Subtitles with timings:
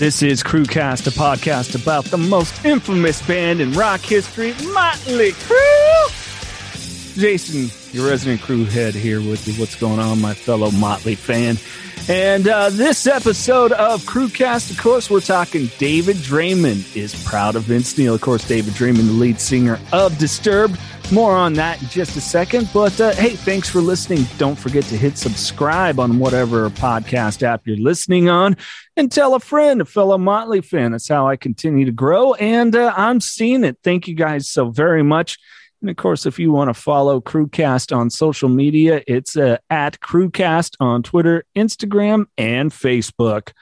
[0.00, 7.16] This is Crewcast, a podcast about the most infamous band in rock history, Motley Crue.
[7.18, 9.52] Jason, your resident crew head here with you.
[9.60, 11.58] What's going on, my fellow Motley fan?
[12.10, 17.62] And uh, this episode of Crewcast, of course, we're talking David Draiman is proud of
[17.62, 18.14] Vince Neil.
[18.14, 20.76] Of course, David Draiman, the lead singer of Disturbed.
[21.12, 22.68] More on that in just a second.
[22.74, 24.26] But uh, hey, thanks for listening.
[24.38, 28.56] Don't forget to hit subscribe on whatever podcast app you're listening on
[28.96, 30.90] and tell a friend, a fellow Motley fan.
[30.90, 32.34] That's how I continue to grow.
[32.34, 33.78] And uh, I'm seeing it.
[33.84, 35.38] Thank you guys so very much.
[35.80, 39.98] And of course, if you want to follow Crewcast on social media, it's uh, at
[40.00, 43.52] Crewcast on Twitter, Instagram, and Facebook.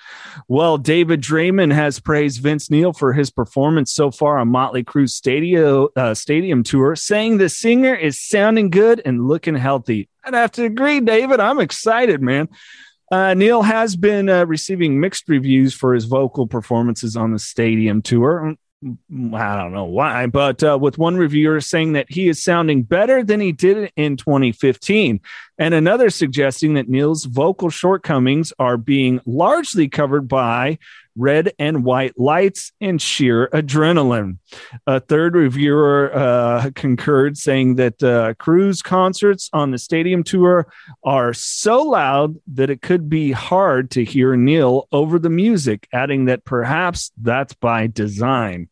[0.48, 5.14] Well, David Draiman has praised Vince Neil for his performance so far on Motley Crue's
[5.14, 10.08] stadium, uh, stadium tour, saying the singer is sounding good and looking healthy.
[10.24, 11.38] I'd have to agree, David.
[11.38, 12.48] I'm excited, man.
[13.12, 18.02] Uh, Neil has been uh, receiving mixed reviews for his vocal performances on the stadium
[18.02, 18.56] tour.
[18.80, 23.24] I don't know why, but uh, with one reviewer saying that he is sounding better
[23.24, 25.20] than he did in 2015,
[25.58, 30.78] and another suggesting that Neil's vocal shortcomings are being largely covered by
[31.18, 34.38] red and white lights and sheer adrenaline.
[34.86, 40.72] A third reviewer uh, concurred, saying that uh, Crue's concerts on the stadium tour
[41.04, 46.26] are so loud that it could be hard to hear Neil over the music, adding
[46.26, 48.68] that perhaps that's by design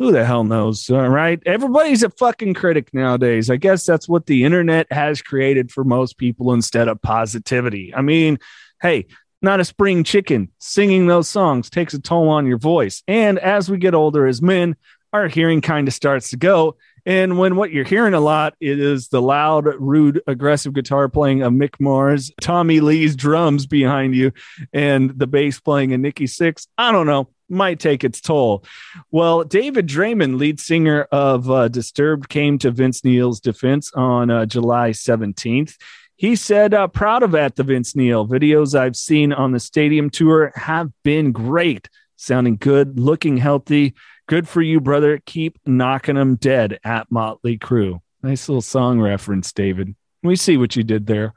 [0.00, 1.42] who the hell knows, uh, right?
[1.44, 3.50] Everybody's a fucking critic nowadays.
[3.50, 7.94] I guess that's what the internet has created for most people instead of positivity.
[7.94, 8.38] I mean,
[8.80, 9.08] hey,
[9.42, 10.50] not a spring chicken.
[10.58, 13.02] Singing those songs takes a toll on your voice.
[13.08, 14.76] And as we get older as men,
[15.12, 16.76] our hearing kind of starts to go.
[17.06, 21.52] And when what you're hearing a lot is the loud, rude, aggressive guitar playing of
[21.52, 24.32] Mick Mars, Tommy Lee's drums behind you,
[24.72, 28.64] and the bass playing a Nikki Sixx, I don't know, might take its toll.
[29.10, 34.46] Well, David Draiman, lead singer of uh, Disturbed, came to Vince Neil's defense on uh,
[34.46, 35.76] July 17th.
[36.20, 38.28] He said, uh, proud of at the Vince Neil.
[38.28, 43.94] Videos I've seen on the stadium tour have been great, sounding good, looking healthy.
[44.28, 45.18] Good for you, brother.
[45.24, 48.02] Keep knocking them dead at Motley Crue.
[48.22, 49.94] Nice little song reference, David.
[50.22, 51.32] We see what you did there.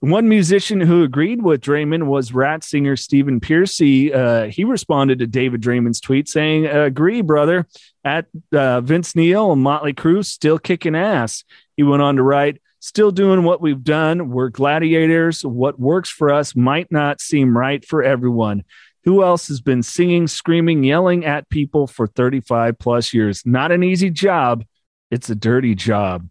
[0.00, 4.12] One musician who agreed with Draiman was Ratt singer Stephen Pearcy.
[4.12, 7.68] Uh, he responded to David Draiman's tweet saying, Agree, brother.
[8.04, 11.44] At uh, Vince Neil and Motley Crue, still kicking ass.
[11.76, 14.28] He went on to write, Still doing what we've done.
[14.28, 15.42] We're gladiators.
[15.42, 18.62] What works for us might not seem right for everyone.
[19.04, 23.46] Who else has been singing, screaming, yelling at people for 35 plus years?
[23.46, 24.66] Not an easy job.
[25.10, 26.28] It's a dirty job.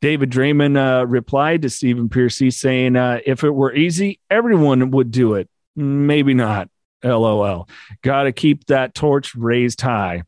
[0.00, 5.12] David Draiman uh, replied to Stephen Pearcy saying, uh, if it were easy, everyone would
[5.12, 5.48] do it.
[5.76, 6.70] Maybe not.
[7.04, 7.68] LOL.
[8.02, 10.24] Got to keep that torch raised high.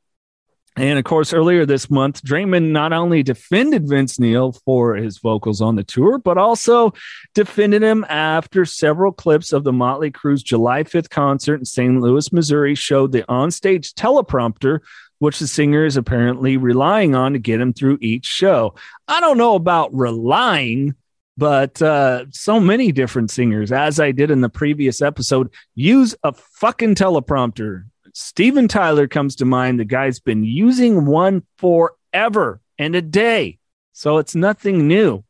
[0.78, 5.62] And of course, earlier this month, Draiman not only defended Vince Neil for his vocals
[5.62, 6.92] on the tour, but also
[7.34, 11.98] defended him after several clips of the Motley Crue's July 5th concert in St.
[11.98, 14.81] Louis, Missouri showed the onstage teleprompter,
[15.19, 18.75] which the singer is apparently relying on to get him through each show.
[19.08, 20.94] I don't know about relying,
[21.38, 26.34] but uh, so many different singers, as I did in the previous episode, use a
[26.34, 27.84] fucking teleprompter
[28.19, 29.78] Steven Tyler comes to mind.
[29.78, 33.59] The guy's been using one forever and a day.
[33.93, 35.22] So it's nothing new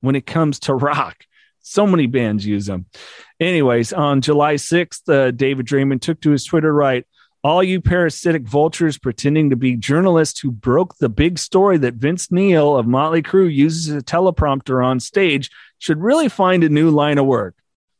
[0.00, 1.24] when it comes to rock.
[1.60, 2.86] So many bands use them.
[3.38, 7.06] Anyways, on July 6th, uh, David Draiman took to his Twitter right,
[7.44, 12.32] all you parasitic vultures pretending to be journalists who broke the big story that Vince
[12.32, 15.48] Neil of Motley Crue uses a teleprompter on stage
[15.78, 17.54] should really find a new line of work.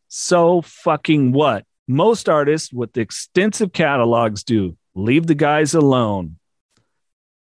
[0.08, 1.64] So fucking what?
[1.88, 4.76] Most artists with extensive catalogs do.
[4.94, 6.37] Leave the guys alone.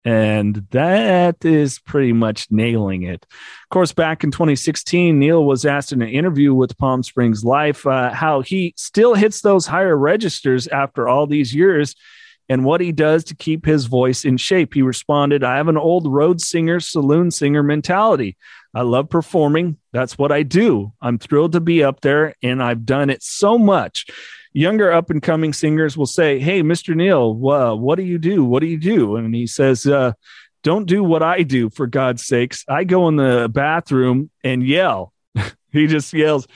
[0.05, 3.27] And that is pretty much nailing it.
[3.29, 7.85] Of course, back in 2016, Neil was asked in an interview with Palm Springs Life
[7.85, 11.97] uh, how he still hits those higher registers after all these years
[12.49, 14.75] and what he does to keep his voice in shape.
[14.75, 18.37] He responded, I have an old road singer, saloon singer mentality.
[18.77, 19.79] I love performing.
[19.95, 20.93] That's what I do.
[21.01, 24.05] I'm thrilled to be up there, and I've done it so much.
[24.53, 26.95] Younger up and coming singers will say, Hey, Mr.
[26.95, 28.45] Neil, uh, what do you do?
[28.45, 29.17] What do you do?
[29.17, 30.13] And he says, uh,
[30.63, 32.67] Don't do what I do, for God's sakes.
[32.69, 35.15] I go in the bathroom and yell.
[35.73, 36.47] he just yells,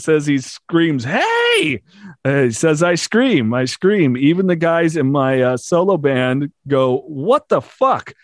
[0.00, 1.82] says he screams, Hey!
[2.24, 4.16] Uh, he says, I scream, I scream.
[4.16, 8.14] Even the guys in my uh, solo band go, What the fuck?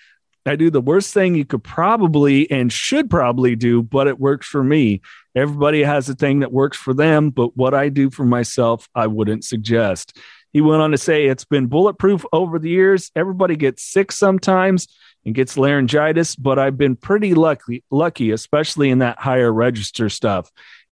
[0.47, 4.47] I do the worst thing you could probably and should probably do, but it works
[4.47, 5.01] for me.
[5.35, 9.07] Everybody has a thing that works for them, but what I do for myself, I
[9.07, 10.19] wouldn't suggest.
[10.53, 13.11] He went on to say it's been bulletproof over the years.
[13.17, 14.87] Everybody gets sick sometimes
[15.25, 20.51] and gets laryngitis, but I've been pretty lucky, lucky, especially in that higher register stuff.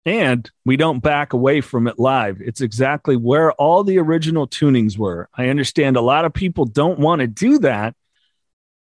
[0.05, 2.41] And we don't back away from it live.
[2.41, 5.29] It's exactly where all the original tunings were.
[5.35, 7.95] I understand a lot of people don't want to do that.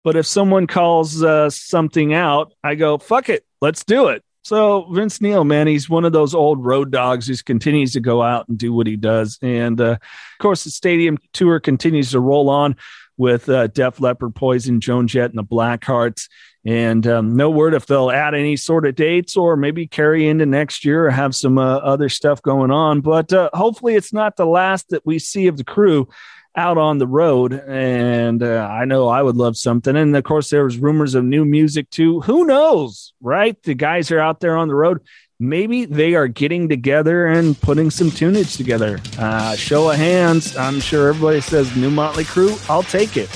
[0.05, 4.23] But if someone calls uh, something out, I go, fuck it, let's do it.
[4.43, 8.23] So Vince Neil, man, he's one of those old road dogs who continues to go
[8.23, 9.39] out and do what he does.
[9.41, 12.77] And uh, of course, the stadium tour continues to roll on
[13.17, 16.29] with uh, Def Leppard, Poison, Joan Jett, and the Blackhearts.
[16.67, 20.45] And um, no word if they'll add any sort of dates or maybe carry into
[20.45, 23.01] next year or have some uh, other stuff going on.
[23.01, 26.09] But uh, hopefully, it's not the last that we see of the crew
[26.57, 27.53] out on the road.
[27.53, 29.97] And uh, I know I would love something.
[29.97, 32.21] And of course, there was rumors of new music too.
[32.23, 33.61] Who knows, right?
[33.63, 35.01] The guys are out there on the road.
[35.41, 39.01] Maybe they are getting together and putting some tunage together.
[39.19, 40.57] Uh, show of hands.
[40.57, 42.71] I'm sure everybody says New Motley Crue.
[42.71, 43.29] I'll take it.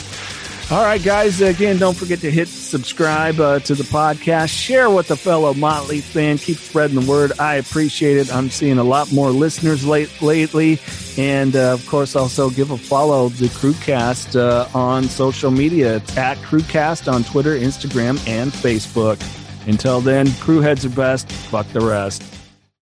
[0.70, 1.41] All right, guys.
[1.41, 4.50] Again, don't forget to hit subscribe uh, to the podcast.
[4.50, 6.37] Share with a fellow Motley fan.
[6.37, 7.32] Keep spreading the word.
[7.41, 8.31] I appreciate it.
[8.35, 10.79] I'm seeing a lot more listeners late, lately.
[11.17, 15.97] And uh, of course, also give a follow the Crewcast uh, on social media.
[15.97, 19.19] It's at Crewcast on Twitter, Instagram, and Facebook.
[19.67, 21.32] Until then, crew heads are best.
[21.32, 22.23] Fuck the rest.